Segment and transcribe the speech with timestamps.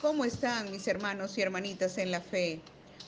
[0.00, 2.60] ¿Cómo están mis hermanos y hermanitas en la fe?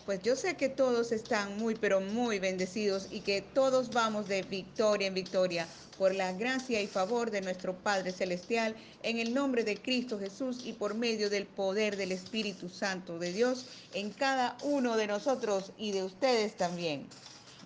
[0.07, 4.41] Pues yo sé que todos están muy, pero muy bendecidos y que todos vamos de
[4.41, 9.65] victoria en victoria por la gracia y favor de nuestro Padre Celestial, en el nombre
[9.65, 14.57] de Cristo Jesús y por medio del poder del Espíritu Santo de Dios en cada
[14.63, 17.07] uno de nosotros y de ustedes también.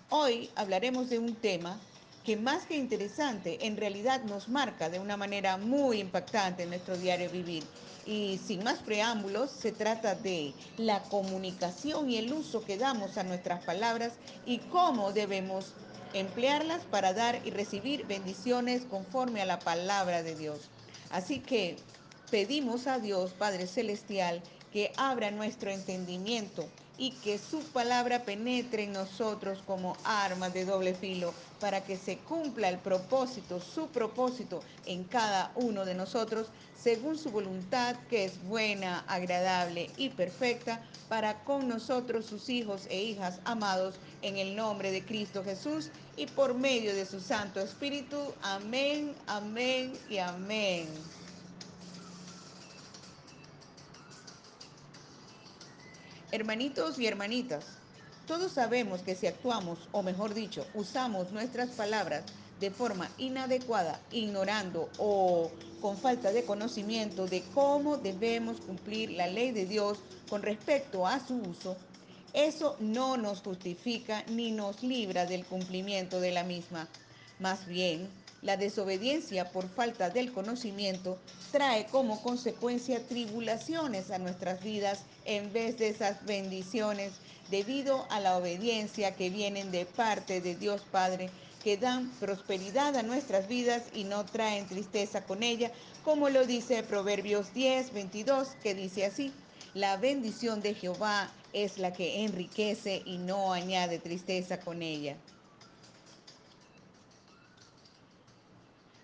[0.09, 1.79] Hoy hablaremos de un tema
[2.23, 6.97] que más que interesante, en realidad nos marca de una manera muy impactante en nuestro
[6.97, 7.63] diario vivir.
[8.05, 13.23] Y sin más preámbulos, se trata de la comunicación y el uso que damos a
[13.23, 14.13] nuestras palabras
[14.45, 15.73] y cómo debemos
[16.13, 20.69] emplearlas para dar y recibir bendiciones conforme a la palabra de Dios.
[21.09, 21.77] Así que
[22.31, 28.93] pedimos a Dios Padre Celestial que abra nuestro entendimiento y que su palabra penetre en
[28.93, 35.03] nosotros como arma de doble filo para que se cumpla el propósito, su propósito en
[35.03, 36.47] cada uno de nosotros
[36.83, 43.01] según su voluntad que es buena, agradable y perfecta para con nosotros sus hijos e
[43.01, 48.17] hijas amados en el nombre de Cristo Jesús y por medio de su Santo Espíritu.
[48.41, 50.87] Amén, amén y amén.
[56.33, 57.63] Hermanitos y hermanitas,
[58.25, 62.23] todos sabemos que si actuamos, o mejor dicho, usamos nuestras palabras
[62.59, 69.51] de forma inadecuada, ignorando o con falta de conocimiento de cómo debemos cumplir la ley
[69.51, 71.77] de Dios con respecto a su uso,
[72.33, 76.87] eso no nos justifica ni nos libra del cumplimiento de la misma.
[77.37, 78.09] Más bien,
[78.43, 81.17] la desobediencia por falta del conocimiento
[81.51, 87.13] trae como consecuencia tribulaciones a nuestras vidas en vez de esas bendiciones
[87.49, 91.29] debido a la obediencia que vienen de parte de Dios Padre,
[91.63, 95.71] que dan prosperidad a nuestras vidas y no traen tristeza con ella,
[96.03, 99.31] como lo dice Proverbios 10, 22, que dice así.
[99.73, 105.15] La bendición de Jehová es la que enriquece y no añade tristeza con ella.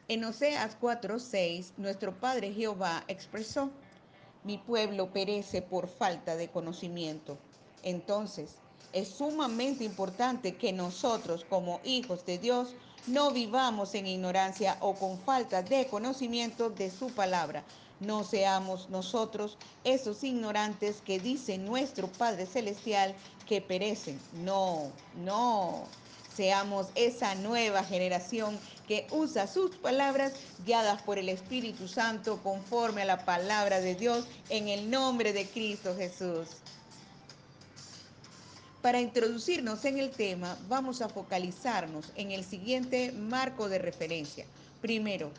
[0.10, 3.70] En Oseas 4:6, nuestro Padre Jehová expresó,
[4.44, 7.38] mi pueblo perece por falta de conocimiento.
[7.84, 8.56] Entonces,
[8.92, 12.70] es sumamente importante que nosotros como hijos de Dios
[13.06, 17.64] no vivamos en ignorancia o con falta de conocimiento de su palabra.
[18.00, 23.14] No seamos nosotros esos ignorantes que dice nuestro Padre Celestial
[23.48, 24.20] que perecen.
[24.44, 24.92] No,
[25.24, 25.86] no
[26.40, 28.58] seamos esa nueva generación
[28.88, 30.32] que usa sus palabras
[30.66, 35.46] guiadas por el Espíritu Santo conforme a la palabra de Dios en el nombre de
[35.48, 36.48] Cristo Jesús.
[38.82, 44.46] Para introducirnos en el tema, vamos a focalizarnos en el siguiente marco de referencia.
[44.80, 45.32] Primero,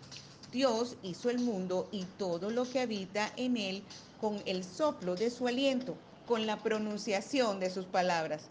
[0.53, 3.83] Dios hizo el mundo y todo lo que habita en él
[4.21, 5.97] con el soplo de su aliento,
[6.29, 8.43] con la pronunciación de sus palabras.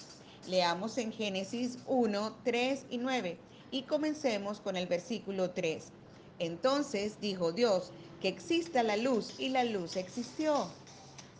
[0.47, 3.37] Leamos en Génesis 1, 3 y 9
[3.71, 5.85] y comencemos con el versículo 3.
[6.39, 7.91] Entonces dijo Dios,
[8.21, 10.67] que exista la luz y la luz existió.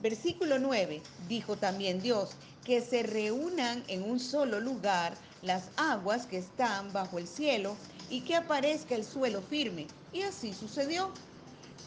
[0.02, 1.02] Versículo 9.
[1.28, 2.32] Dijo también Dios,
[2.64, 7.76] que se reúnan en un solo lugar las aguas que están bajo el cielo
[8.10, 9.88] y que aparezca el suelo firme.
[10.14, 11.12] Y así sucedió.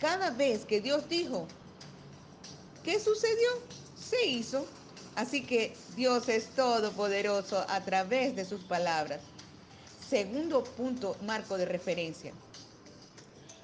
[0.01, 1.47] Cada vez que Dios dijo,
[2.83, 3.49] ¿qué sucedió?
[3.97, 4.67] Se hizo.
[5.15, 9.21] Así que Dios es todopoderoso a través de sus palabras.
[10.09, 12.33] Segundo punto, marco de referencia.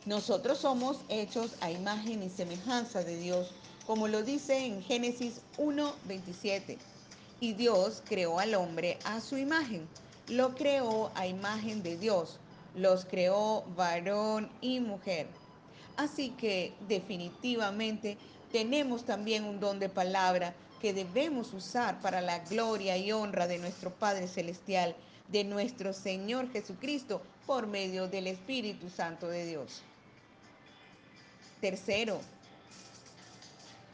[0.04, 3.52] Nosotros somos hechos a imagen y semejanza de Dios,
[3.86, 6.78] como lo dice en Génesis 1:27.
[7.40, 9.86] Y Dios creó al hombre a su imagen.
[10.28, 12.38] Lo creó a imagen de Dios.
[12.74, 15.26] Los creó varón y mujer.
[15.96, 18.18] Así que definitivamente
[18.52, 23.58] tenemos también un don de palabra que debemos usar para la gloria y honra de
[23.58, 24.94] nuestro Padre Celestial,
[25.28, 29.82] de nuestro Señor Jesucristo, por medio del Espíritu Santo de Dios.
[31.60, 32.20] Tercero,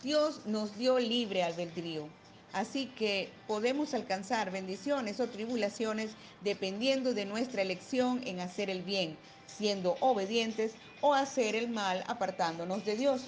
[0.03, 2.07] Dios nos dio libre albedrío.
[2.53, 9.17] Así que podemos alcanzar bendiciones o tribulaciones dependiendo de nuestra elección en hacer el bien,
[9.47, 13.23] siendo obedientes o hacer el mal apartándonos de Dios.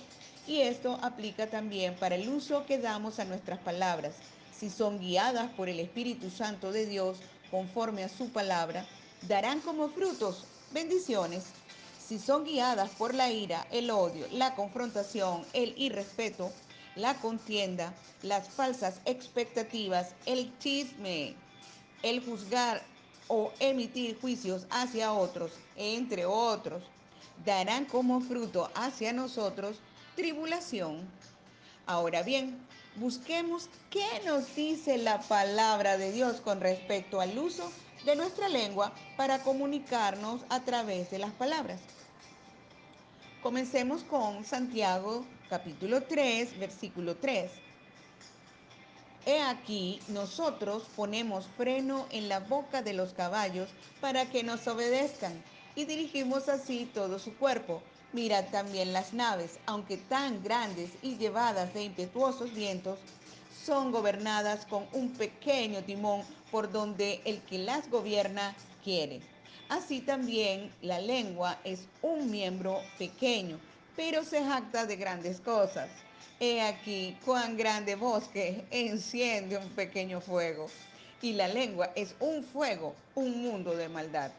[0.47, 4.15] Y esto aplica también para el uso que damos a nuestras palabras.
[4.57, 7.19] Si son guiadas por el Espíritu Santo de Dios
[7.51, 8.87] conforme a su palabra,
[9.23, 11.47] darán como frutos bendiciones.
[11.99, 16.53] Si son guiadas por la ira, el odio, la confrontación, el irrespeto,
[16.95, 21.35] la contienda, las falsas expectativas, el chisme,
[22.03, 22.83] el juzgar
[23.29, 26.85] o emitir juicios hacia otros, entre otros,
[27.45, 29.81] darán como fruto hacia nosotros
[30.17, 31.09] tribulación.
[31.87, 32.59] Ahora bien,
[32.97, 37.71] busquemos qué nos dice la palabra de Dios con respecto al uso
[38.05, 41.81] de nuestra lengua para comunicarnos a través de las palabras.
[43.43, 47.51] Comencemos con Santiago capítulo 3, versículo 3.
[49.27, 53.69] He aquí, nosotros ponemos freno en la boca de los caballos
[54.01, 55.43] para que nos obedezcan
[55.75, 57.83] y dirigimos así todo su cuerpo.
[58.13, 62.99] Mirad también las naves, aunque tan grandes y llevadas de impetuosos vientos,
[63.65, 68.55] son gobernadas con un pequeño timón por donde el que las gobierna
[68.85, 69.21] quiere.
[69.69, 73.59] Así también la lengua es un miembro pequeño,
[73.97, 75.89] pero se jacta de grandes cosas.
[76.39, 80.69] He aquí cuán grande bosque enciende un pequeño fuego.
[81.21, 84.31] Y la lengua es un fuego, un mundo de maldad.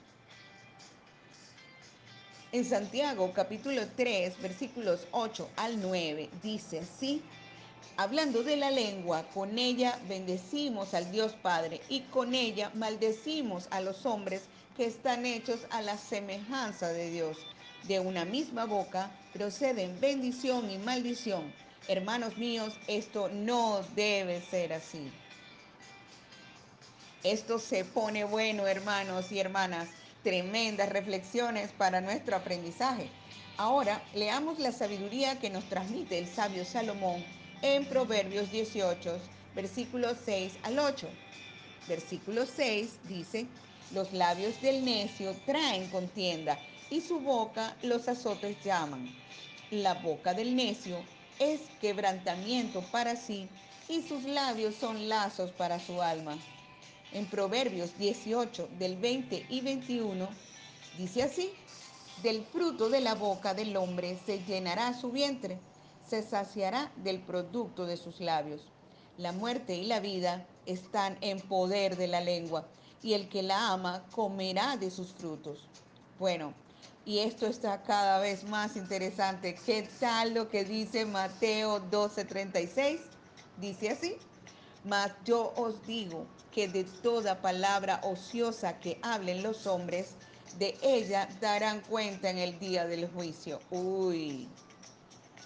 [2.54, 7.22] En Santiago capítulo 3 versículos 8 al 9 dice así,
[7.98, 13.82] hablando de la lengua, con ella bendecimos al Dios Padre y con ella maldecimos a
[13.82, 14.44] los hombres
[14.78, 17.38] que están hechos a la semejanza de Dios.
[17.86, 21.54] De una misma boca proceden bendición y maldición.
[21.90, 25.12] Hermanos míos, esto no debe ser así.
[27.24, 29.90] Esto se pone bueno, hermanos y hermanas.
[30.24, 33.10] Tremendas reflexiones para nuestro aprendizaje.
[33.58, 37.24] Ahora leamos la sabiduría que nos transmite el sabio Salomón
[37.62, 39.20] en Proverbios 18,
[39.56, 41.08] versículos 6 al 8.
[41.88, 43.48] Versículo 6 dice,
[43.92, 46.60] los labios del necio traen contienda
[46.90, 49.10] y su boca los azotes llaman.
[49.72, 50.98] La boca del necio
[51.40, 53.48] es quebrantamiento para sí
[53.90, 56.38] y sus labios son lazos para su alma.
[57.14, 60.28] En Proverbios 18 del 20 y 21
[60.98, 61.54] dice así,
[62.22, 65.60] del fruto de la boca del hombre se llenará su vientre,
[66.08, 68.62] se saciará del producto de sus labios.
[69.18, 72.68] La muerte y la vida están en poder de la lengua,
[73.02, 75.68] y el que la ama comerá de sus frutos.
[76.20, 76.54] Bueno,
[77.06, 79.56] y esto está cada vez más interesante.
[79.66, 83.00] ¿Qué tal lo que dice Mateo 12:36?
[83.58, 84.18] Dice así,
[84.88, 90.16] mas yo os digo que de toda palabra ociosa que hablen los hombres,
[90.58, 93.60] de ella darán cuenta en el día del juicio.
[93.70, 94.48] Uy.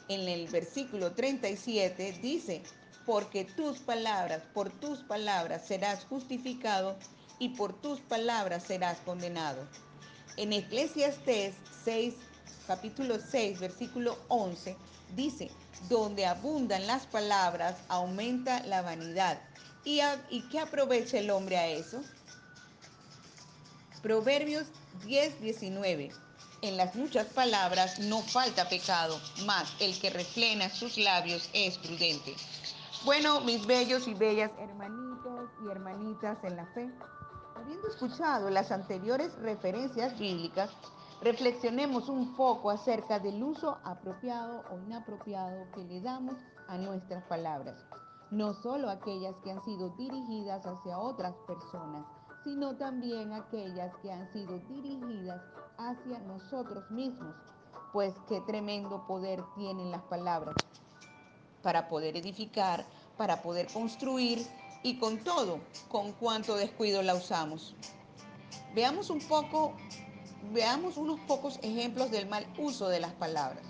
[0.07, 2.61] En el versículo 37 dice,
[3.05, 6.95] porque tus palabras, por tus palabras serás justificado
[7.39, 9.67] y por tus palabras serás condenado.
[10.37, 12.13] En Eclesiastes 6,
[12.67, 14.77] capítulo 6, versículo 11,
[15.15, 15.51] dice,
[15.89, 19.41] donde abundan las palabras, aumenta la vanidad.
[19.83, 22.01] ¿Y, a, ¿Y qué aprovecha el hombre a eso?
[24.01, 24.67] Proverbios
[25.05, 26.11] 10, 19.
[26.61, 32.35] En las muchas palabras no falta pecado, mas el que refrena sus labios es prudente.
[33.03, 36.87] Bueno, mis bellos y bellas hermanitos y hermanitas en la fe,
[37.55, 40.69] habiendo escuchado las anteriores referencias bíblicas,
[41.21, 46.35] reflexionemos un poco acerca del uso apropiado o inapropiado que le damos
[46.67, 47.75] a nuestras palabras,
[48.31, 52.05] no solo aquellas que han sido dirigidas hacia otras personas,
[52.43, 55.41] sino también aquellas que han sido dirigidas
[55.77, 57.35] hacia nosotros mismos,
[57.93, 60.55] pues qué tremendo poder tienen las palabras
[61.61, 62.85] para poder edificar,
[63.17, 64.39] para poder construir
[64.81, 65.59] y con todo,
[65.89, 67.75] con cuánto descuido la usamos.
[68.73, 69.73] Veamos un poco,
[70.51, 73.63] veamos unos pocos ejemplos del mal uso de las palabras.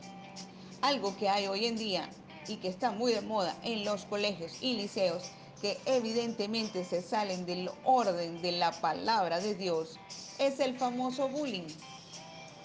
[0.82, 2.10] Algo que hay hoy en día
[2.48, 5.24] y que está muy de moda en los colegios y liceos,
[5.62, 10.00] que evidentemente se salen del orden de la palabra de Dios,
[10.40, 11.68] es el famoso bullying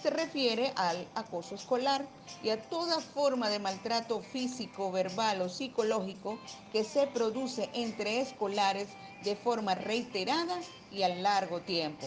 [0.06, 2.06] se refiere al acoso escolar
[2.40, 6.38] y a toda forma de maltrato físico, verbal o psicológico
[6.72, 8.88] que se produce entre escolares
[9.24, 10.60] de forma reiterada
[10.92, 12.06] y a largo tiempo.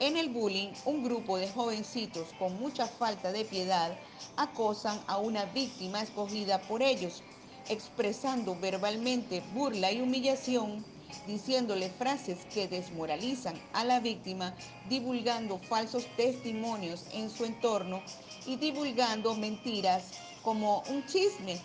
[0.00, 3.98] En el bullying, un grupo de jovencitos con mucha falta de piedad
[4.34, 7.22] acosan a una víctima escogida por ellos,
[7.68, 10.86] expresando verbalmente burla y humillación
[11.26, 14.54] diciéndole frases que desmoralizan a la víctima,
[14.88, 18.00] divulgando falsos testimonios en su entorno
[18.46, 21.58] y divulgando mentiras como un chisme,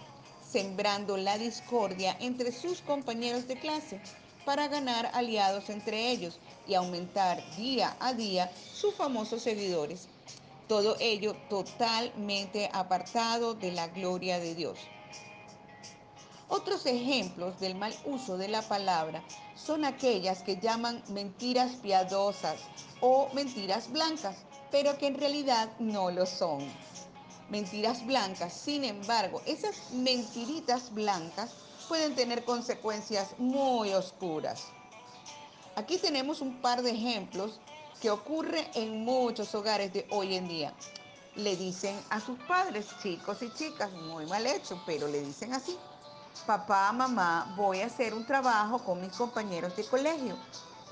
[0.51, 3.97] sembrando la discordia entre sus compañeros de clase
[4.45, 10.07] para ganar aliados entre ellos y aumentar día a día sus famosos seguidores.
[10.67, 14.79] Todo ello totalmente apartado de la gloria de Dios.
[16.47, 19.23] Otros ejemplos del mal uso de la palabra
[19.55, 22.61] son aquellas que llaman mentiras piadosas
[23.01, 24.37] o mentiras blancas,
[24.71, 26.59] pero que en realidad no lo son.
[27.49, 28.53] mentiras blancas.
[28.53, 31.51] Sin embargo, esas mentiritas blancas
[31.85, 34.65] pueden tener consecuencias muy oscuras.
[35.75, 37.59] Aquí tenemos un par de ejemplos
[38.01, 40.73] que ocurre en muchos hogares de hoy en día.
[41.35, 45.77] Le dicen a sus padres, chicos y chicas, muy mal hecho, pero le dicen así.
[46.45, 50.37] Papá, mamá, voy a hacer un trabajo con mis compañeros de colegio.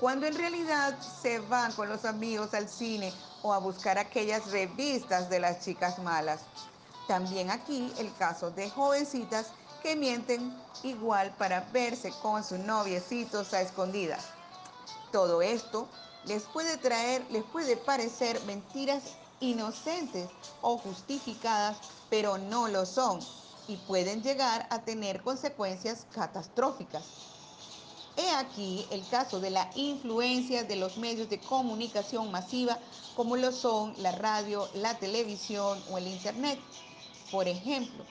[0.00, 5.30] Cuando en realidad se van con los amigos al cine o a buscar aquellas revistas
[5.30, 6.40] de las chicas malas.
[7.06, 9.52] También aquí el caso de jovencitas
[9.84, 14.24] que mienten igual para verse con sus noviecitos a escondidas.
[15.12, 15.86] Todo esto
[16.24, 19.02] les puede traer, les puede parecer mentiras
[19.40, 20.30] inocentes
[20.62, 21.76] o justificadas,
[22.08, 23.20] pero no lo son
[23.68, 27.04] y pueden llegar a tener consecuencias catastróficas.
[28.16, 32.78] He aquí el caso de la influencia de los medios de comunicación masiva
[33.14, 36.58] como lo son la radio, la televisión o el internet.
[37.30, 38.04] Por ejemplo,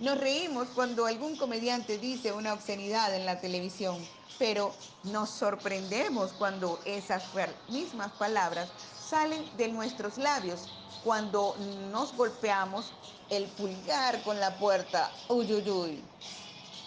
[0.00, 3.96] nos reímos cuando algún comediante dice una obscenidad en la televisión,
[4.38, 7.22] pero nos sorprendemos cuando esas
[7.68, 10.68] mismas palabras salen de nuestros labios,
[11.04, 11.56] cuando
[11.90, 12.92] nos golpeamos
[13.30, 15.10] el pulgar con la puerta.
[15.28, 16.04] Uy, uy, uy.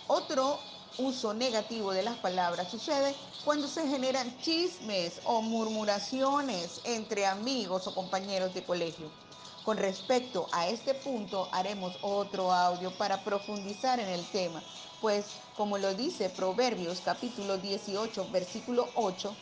[0.07, 0.59] Otro
[0.97, 7.95] uso negativo de las palabras sucede cuando se generan chismes o murmuraciones entre amigos o
[7.95, 9.20] compañeros de colegio.
[9.63, 14.63] Con respecto a este punto haremos otro audio para profundizar en el tema,
[15.01, 15.25] pues
[15.55, 19.35] como lo dice Proverbios capítulo 18 versículo 8,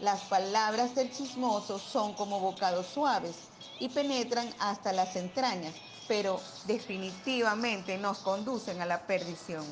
[0.00, 3.34] las palabras del chismoso son como bocados suaves
[3.80, 5.74] y penetran hasta las entrañas,
[6.06, 9.64] pero definitivamente nos conducen a la perdición.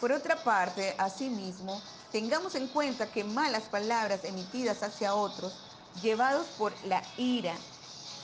[0.00, 5.52] Por otra parte, asimismo, tengamos en cuenta que malas palabras emitidas hacia otros,
[6.00, 7.56] llevados por la ira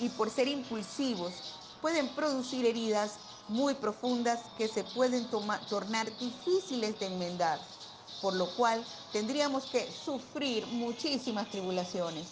[0.00, 1.32] y por ser impulsivos,
[1.80, 5.28] pueden producir heridas muy profundas que se pueden
[5.68, 7.60] tornar difíciles de enmendar,
[8.22, 12.28] por lo cual tendríamos que sufrir muchísimas tribulaciones.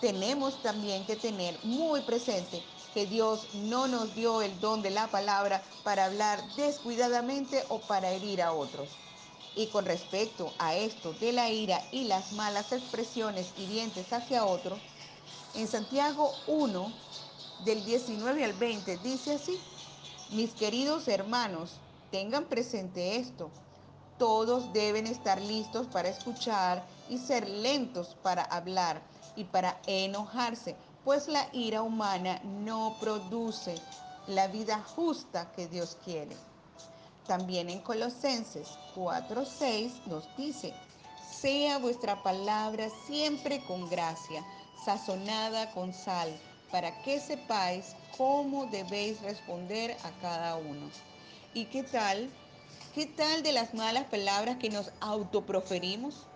[0.00, 2.62] Tenemos también que tener muy presente
[2.94, 8.10] que Dios no nos dio el don de la palabra para hablar descuidadamente o para
[8.10, 8.88] herir a otros.
[9.54, 14.80] Y con respecto a esto de la ira y las malas expresiones hirientes hacia otros,
[15.56, 16.92] en Santiago 1,
[17.64, 19.58] del 19 al 20, dice así,
[20.30, 21.78] mis queridos hermanos,
[22.10, 23.50] tengan presente esto.
[24.18, 29.02] Todos deben estar listos para escuchar y ser lentos para hablar
[29.34, 33.76] y para enojarse, pues la ira humana no produce
[34.26, 36.36] la vida justa que Dios quiere.
[37.26, 40.74] También en Colosenses 4:6 nos dice,
[41.30, 44.44] sea vuestra palabra siempre con gracia,
[44.84, 46.36] sazonada con sal,
[46.70, 50.90] para que sepáis cómo debéis responder a cada uno.
[51.54, 52.30] ¿Y qué tal?
[52.94, 56.26] ¿Qué tal de las malas palabras que nos autoproferimos?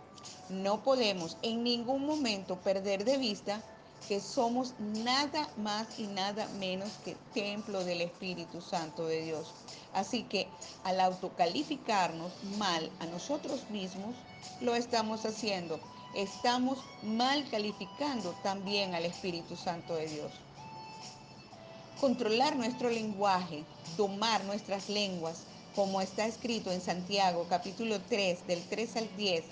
[0.48, 3.62] No podemos en ningún momento perder de vista
[4.08, 9.52] que somos nada más y nada menos que templo del Espíritu Santo de Dios.
[9.92, 10.48] Así que
[10.84, 14.14] al autocalificarnos mal a nosotros mismos,
[14.60, 15.80] lo estamos haciendo.
[16.14, 20.32] Estamos mal calificando también al Espíritu Santo de Dios.
[22.00, 23.64] Controlar nuestro lenguaje,
[23.96, 25.44] domar nuestras lenguas,
[25.76, 29.44] como está escrito en Santiago capítulo 3 del 3 al 10,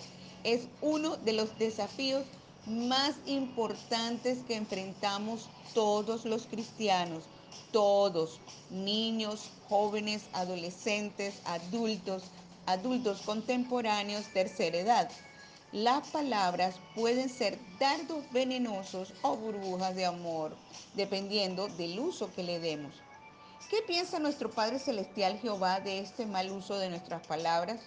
[0.43, 2.25] es uno de los desafíos
[2.67, 7.23] más importantes que enfrentamos todos los cristianos,
[7.71, 12.25] todos, niños, jóvenes, adolescentes, adultos,
[12.67, 15.11] adultos contemporáneos, tercera edad.
[15.73, 20.57] Las palabras pueden ser dardos venenosos o burbujas de amor,
[20.95, 22.95] dependiendo del uso que le demos.
[23.69, 27.81] ¿Qué piensa nuestro Padre Celestial Jehová de este mal uso de nuestras palabras?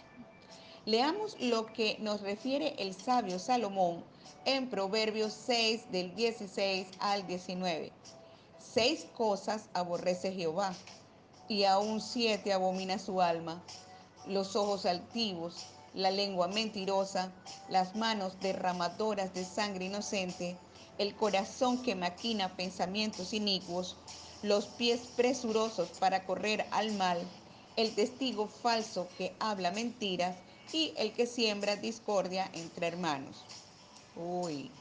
[0.85, 4.03] Leamos lo que nos refiere el sabio Salomón
[4.45, 7.91] en Proverbios 6 del 16 al 19.
[8.59, 10.75] Seis cosas aborrece Jehová
[11.47, 13.59] y aún siete abomina su alma.
[14.27, 17.31] Los ojos altivos, la lengua mentirosa,
[17.69, 20.55] las manos derramadoras de sangre inocente,
[20.97, 23.95] el corazón que maquina pensamientos inicuos,
[24.43, 27.19] los pies presurosos para correr al mal,
[27.75, 30.35] el testigo falso que habla mentiras
[30.73, 33.43] y el que siembra discordia entre hermanos.
[34.15, 34.71] Uy,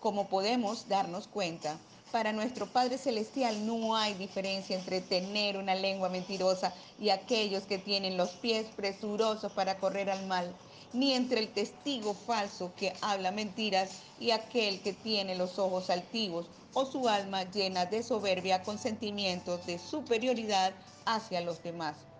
[0.00, 1.78] como podemos darnos cuenta,
[2.12, 7.78] para nuestro Padre Celestial no hay diferencia entre tener una lengua mentirosa y aquellos que
[7.78, 10.54] tienen los pies presurosos para correr al mal.
[10.92, 16.44] ni entre el testigo falso que habla mentiras y aquel que tiene los ojos altivos
[16.74, 20.74] o su alma llena de soberbia con sentimientos de superioridad
[21.06, 22.11] hacia los demás.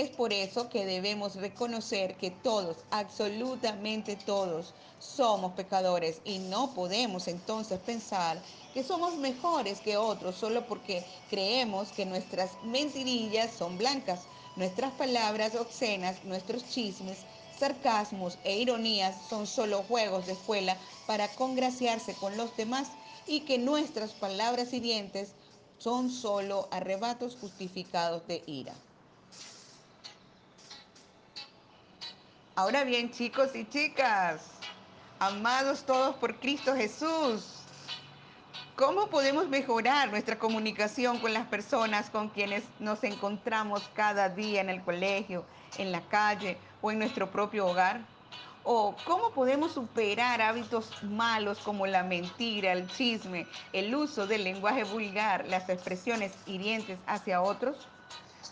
[0.00, 7.28] Es por eso que debemos reconocer que todos, absolutamente todos, somos pecadores y no podemos
[7.28, 8.40] entonces pensar
[8.72, 14.20] que somos mejores que otros solo porque creemos que nuestras mentirillas son blancas,
[14.56, 17.18] nuestras palabras obscenas, nuestros chismes,
[17.58, 22.88] sarcasmos e ironías son solo juegos de escuela para congraciarse con los demás
[23.26, 25.34] y que nuestras palabras hirientes
[25.76, 28.74] son solo arrebatos justificados de ira.
[32.60, 34.42] Ahora bien, chicos y chicas,
[35.18, 37.62] amados todos por Cristo Jesús,
[38.76, 44.68] ¿cómo podemos mejorar nuestra comunicación con las personas con quienes nos encontramos cada día en
[44.68, 45.46] el colegio,
[45.78, 48.02] en la calle o en nuestro propio hogar?
[48.62, 54.84] ¿O cómo podemos superar hábitos malos como la mentira, el chisme, el uso del lenguaje
[54.84, 57.88] vulgar, las expresiones hirientes hacia otros?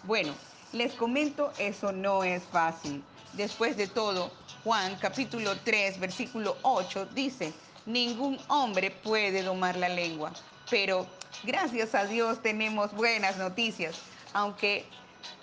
[0.04, 0.32] Bueno,
[0.72, 3.04] les comento, eso no es fácil.
[3.35, 4.32] Después de todo,
[4.64, 7.52] Juan capítulo 3, versículo 8 dice,
[7.87, 10.32] ningún hombre puede domar la lengua,
[10.70, 11.06] pero
[11.44, 14.00] gracias a Dios tenemos buenas noticias,
[14.32, 14.87] aunque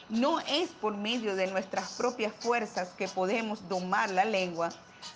[0.10, 4.70] no es por medio de nuestras propias fuerzas que podemos domar la lengua,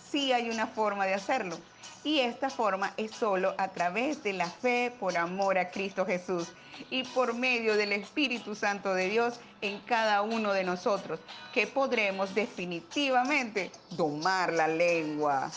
[0.09, 1.57] sí hay una forma de hacerlo.
[2.03, 6.47] Y esta forma es solo a través de la fe por amor a Cristo Jesús
[6.89, 11.19] y por medio del Espíritu Santo de Dios en cada uno de nosotros,
[11.53, 15.51] que podremos definitivamente domar la lengua.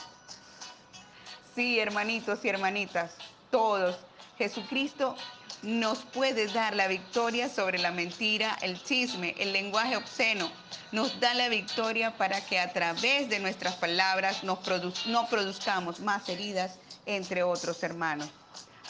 [1.55, 3.13] Sí, hermanitos y hermanitas,
[3.51, 3.99] todos,
[4.39, 5.15] Jesucristo
[5.63, 10.51] nos puede dar la victoria sobre la mentira, el chisme, el lenguaje obsceno.
[10.91, 16.79] Nos da la victoria para que a través de nuestras palabras no produzcamos más heridas
[17.07, 18.29] entre otros hermanos.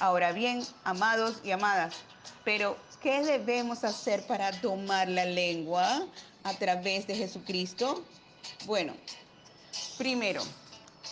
[0.00, 1.94] Ahora bien, amados y amadas,
[2.44, 6.06] pero ¿qué debemos hacer para domar la lengua
[6.44, 8.04] a través de Jesucristo?
[8.66, 8.94] Bueno,
[9.98, 10.42] primero,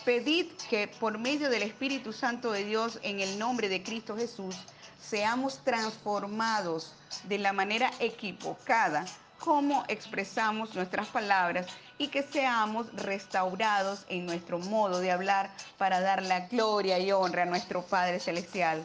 [0.05, 4.55] pedid que por medio del Espíritu Santo de Dios en el nombre de Cristo Jesús
[4.99, 6.93] seamos transformados
[7.25, 9.05] de la manera equivocada
[9.41, 11.65] cómo expresamos nuestras palabras
[11.97, 17.43] y que seamos restaurados en nuestro modo de hablar para dar la gloria y honra
[17.43, 18.83] a nuestro Padre Celestial.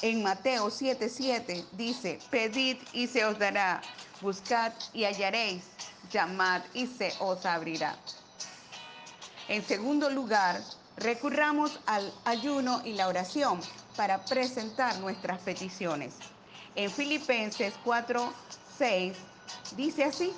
[0.00, 3.82] En Mateo 7:7 dice, pedid y se os dará,
[4.20, 5.64] buscad y hallaréis,
[6.10, 7.96] llamad y se os abrirá.
[9.48, 10.60] En segundo lugar,
[10.96, 13.60] recurramos al ayuno y la oración
[13.96, 16.14] para presentar nuestras peticiones.
[16.74, 19.14] En Filipenses 4:6
[19.76, 20.32] dice así,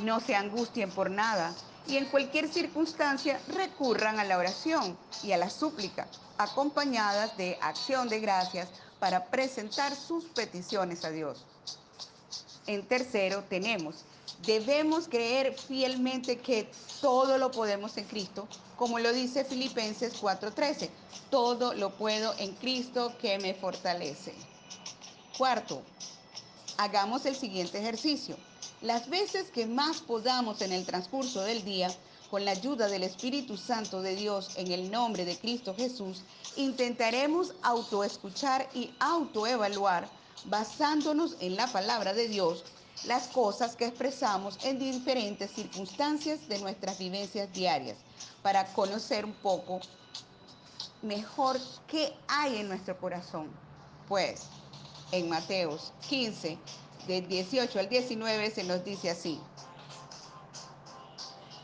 [0.00, 1.54] no se angustien por nada
[1.86, 8.08] y en cualquier circunstancia recurran a la oración y a la súplica, acompañadas de acción
[8.08, 11.44] de gracias para presentar sus peticiones a Dios.
[12.66, 14.04] En tercero tenemos,
[14.44, 16.68] debemos creer fielmente que
[17.00, 20.90] todo lo podemos en Cristo, como lo dice Filipenses 4:13,
[21.30, 24.34] todo lo puedo en Cristo que me fortalece.
[25.38, 25.82] Cuarto,
[26.76, 28.36] hagamos el siguiente ejercicio.
[28.82, 31.88] Las veces que más podamos en el transcurso del día,
[32.30, 36.22] con la ayuda del Espíritu Santo de Dios en el nombre de Cristo Jesús,
[36.56, 40.08] intentaremos autoescuchar y autoevaluar,
[40.46, 42.64] basándonos en la palabra de Dios,
[43.04, 47.98] las cosas que expresamos en diferentes circunstancias de nuestras vivencias diarias,
[48.42, 49.80] para conocer un poco
[51.02, 53.50] mejor qué hay en nuestro corazón.
[54.08, 54.42] Pues
[55.12, 56.58] en Mateos 15,
[57.06, 59.40] del 18 al 19 se nos dice así.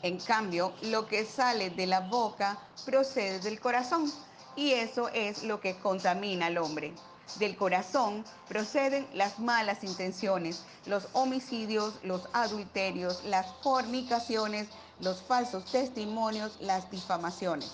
[0.03, 4.13] En cambio, lo que sale de la boca procede del corazón
[4.57, 6.93] y eso es lo que contamina al hombre.
[7.37, 14.69] Del corazón proceden las malas intenciones, los homicidios, los adulterios, las fornicaciones,
[15.01, 17.71] los falsos testimonios, las difamaciones.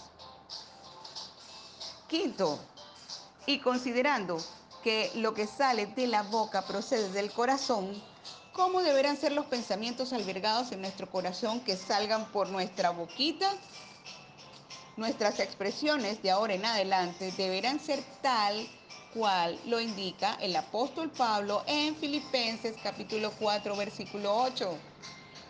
[2.09, 2.59] Quinto,
[3.47, 4.37] y considerando
[4.85, 8.01] que lo que sale de la boca procede del corazón,
[8.59, 13.49] ¿cómo deberán ser los pensamientos albergados en nuestro corazón que salgan por nuestra boquita?
[14.97, 18.69] Nuestras expresiones de ahora en adelante deberán ser tal
[19.15, 24.77] cual lo indica el apóstol Pablo en Filipenses capítulo 4 versículo 8.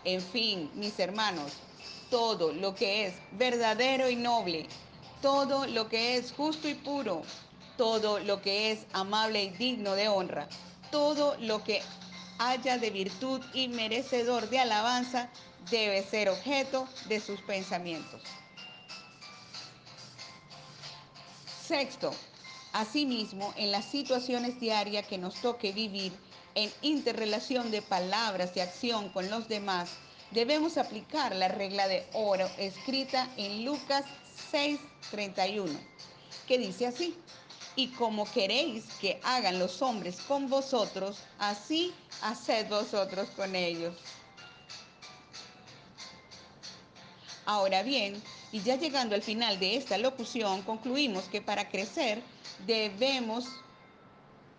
[0.03, 1.53] En fin, mis hermanos,
[2.11, 4.67] todo lo que es verdadero y noble,
[5.19, 7.23] todo lo que es justo y puro,
[7.75, 10.47] todo lo que es amable y digno de honra,
[10.91, 11.81] todo lo que
[12.39, 15.29] haya de virtud y merecedor de alabanza,
[15.69, 18.21] debe ser objeto de sus pensamientos.
[21.67, 22.11] Sexto,
[22.73, 26.13] asimismo, en las situaciones diarias que nos toque vivir
[26.55, 29.91] en interrelación de palabras y acción con los demás,
[30.31, 34.05] debemos aplicar la regla de oro escrita en Lucas
[34.51, 35.77] 6:31,
[36.47, 37.15] que dice así,
[37.79, 43.95] y como queréis que hagan los hombres con vosotros, así haced vosotros con ellos.
[47.45, 52.21] Ahora bien, y ya llegando al final de esta locución, concluimos que para crecer
[52.67, 53.45] debemos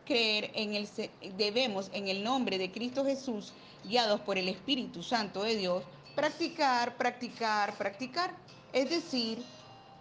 [0.06, 0.88] creer en el
[1.36, 3.52] debemos en el nombre de Cristo Jesús,
[3.84, 8.34] guiados por el Espíritu Santo de Dios, practicar, practicar, practicar,
[8.72, 9.44] es decir,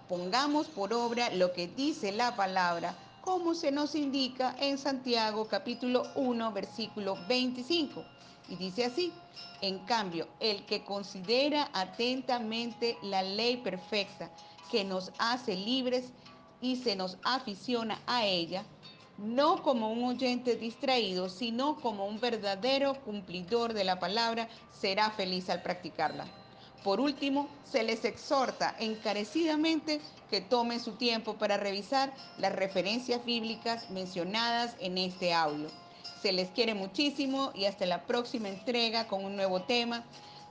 [0.07, 6.03] pongamos por obra lo que dice la palabra, como se nos indica en Santiago capítulo
[6.15, 8.03] 1, versículo 25.
[8.49, 9.11] Y dice así,
[9.61, 14.31] en cambio, el que considera atentamente la ley perfecta
[14.71, 16.11] que nos hace libres
[16.61, 18.63] y se nos aficiona a ella,
[19.17, 25.49] no como un oyente distraído, sino como un verdadero cumplidor de la palabra, será feliz
[25.49, 26.38] al practicarla.
[26.83, 33.89] Por último, se les exhorta encarecidamente que tomen su tiempo para revisar las referencias bíblicas
[33.89, 35.67] mencionadas en este audio.
[36.21, 40.05] Se les quiere muchísimo y hasta la próxima entrega con un nuevo tema.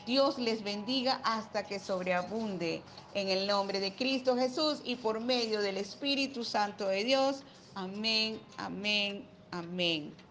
[0.06, 2.82] Dios les bendiga hasta que sobreabunde.
[3.14, 7.42] En el nombre de Cristo Jesús y por medio del Espíritu Santo de Dios.
[7.74, 10.27] Amén, amén, amén.